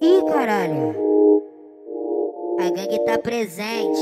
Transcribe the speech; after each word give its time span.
Ih, 0.00 0.22
caralho. 0.32 0.94
A 2.58 2.70
gangue 2.70 2.98
tá 3.04 3.18
presente. 3.18 4.00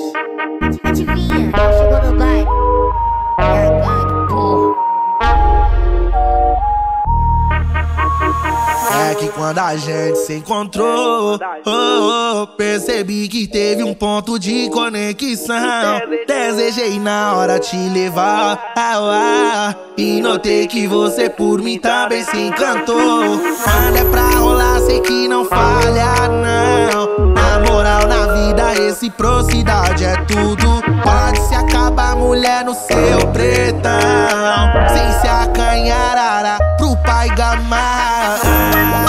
Adivinha, 0.85 1.51
chegou 1.77 2.13
no 2.13 2.19
baile? 2.19 3.82
É 9.13 9.15
que 9.15 9.29
quando 9.29 9.59
a 9.59 9.77
gente 9.77 10.17
se 10.21 10.33
encontrou, 10.37 11.39
oh, 11.67 12.41
oh, 12.41 12.47
percebi 12.47 13.29
que 13.29 13.47
teve 13.47 13.83
um 13.83 13.93
ponto 13.93 14.39
de 14.39 14.71
conexão. 14.71 16.01
Desejei 16.27 16.99
na 16.99 17.35
hora 17.35 17.59
te 17.59 17.77
levar, 17.77 18.73
ah, 18.75 18.95
ah, 18.97 19.75
e 19.99 20.19
notei 20.23 20.67
que 20.67 20.87
você 20.87 21.29
por 21.29 21.61
mim 21.61 21.79
também 21.79 22.25
se 22.25 22.39
encantou. 22.39 22.97
Quando 22.97 23.97
é 23.99 24.05
pra 24.11 24.31
rolar, 24.31 24.81
sei 24.81 25.01
que 25.01 25.29
não 25.29 25.45
falha, 25.45 26.15
não. 26.29 27.33
Na 27.35 27.71
moral, 27.71 28.07
na 28.09 28.33
vida, 28.33 28.71
reciprocidade 28.71 30.07
é 30.07 30.17
tudo. 30.25 30.83
Pode 31.03 31.39
se 31.49 31.55
acabar, 31.55 32.17
mulher, 32.17 32.65
no 32.65 32.73
seu 32.73 33.29
pretão. 33.31 33.93
Sem 34.89 35.21
se 35.21 35.29
acanhar, 35.29 36.59
pro 36.79 36.97
pai 37.05 37.29
gamar. 37.37 39.02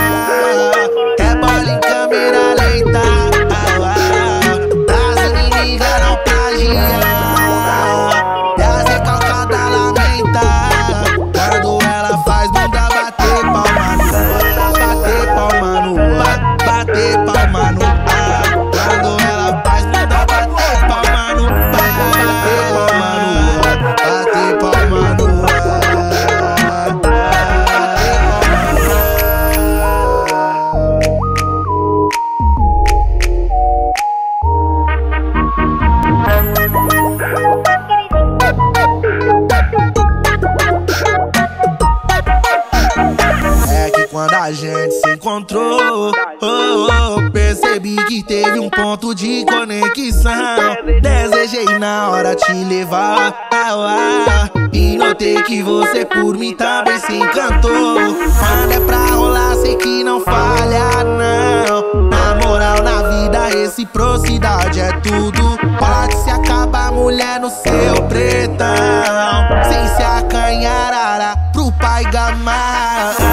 Quando 44.14 44.34
a 44.36 44.52
gente 44.52 44.92
se 44.92 45.10
encontrou, 45.12 46.12
oh, 46.40 46.88
oh, 47.20 47.32
percebi 47.32 47.96
que 48.06 48.22
teve 48.22 48.60
um 48.60 48.70
ponto 48.70 49.16
de 49.16 49.44
conexão. 49.44 50.78
Desejei 51.02 51.80
na 51.80 52.12
hora 52.12 52.36
te 52.36 52.54
levar, 52.54 53.34
ah, 53.52 53.74
ah, 53.74 54.50
e 54.72 54.96
notei 54.98 55.42
que 55.42 55.64
você 55.64 56.06
por 56.06 56.38
mim 56.38 56.56
também 56.56 57.00
se 57.00 57.16
encantou. 57.16 57.72
Quando 58.38 58.72
é 58.72 58.80
pra 58.82 59.08
rolar, 59.08 59.56
sei 59.56 59.76
que 59.78 60.04
não 60.04 60.22
falha, 60.22 61.04
não. 61.04 62.04
Na 62.04 62.36
moral, 62.36 62.84
na 62.84 63.02
vida, 63.10 63.48
reciprocidade 63.48 64.80
é 64.80 64.92
tudo. 65.00 65.58
Pode 65.80 66.16
se 66.24 66.30
acabar, 66.30 66.92
mulher, 66.92 67.40
no 67.40 67.50
seu 67.50 68.04
pretão. 68.08 68.76
Sem 69.64 69.88
se 69.96 70.04
acanhar, 70.04 71.52
pro 71.52 71.72
pai 71.72 72.04
gamar. 72.12 73.33